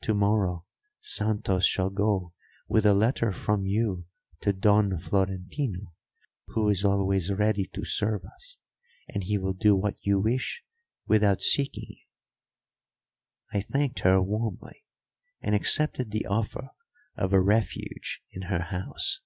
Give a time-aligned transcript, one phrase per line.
[0.00, 0.64] To morrow
[1.02, 2.32] Santos shall go
[2.68, 4.06] with a letter from you
[4.40, 5.92] to Don Florentino,
[6.46, 8.56] who is always ready to serve us,
[9.08, 10.64] and he will do what you wish
[11.06, 12.06] without seeking you."
[13.52, 14.86] I thanked her warmly
[15.42, 16.70] and accepted the offer
[17.14, 19.20] of a refuge in her house.